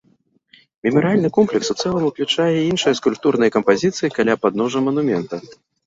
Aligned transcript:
Мемарыяльны 0.87 1.29
комплекс 1.37 1.67
у 1.75 1.77
цэлым 1.81 2.09
уключае 2.09 2.49
і 2.57 2.65
іншыя 2.71 2.99
скульптурныя 3.03 3.55
кампазіцыі 3.59 4.15
каля 4.21 4.33
падножжа 4.43 4.79
манумента. 4.93 5.35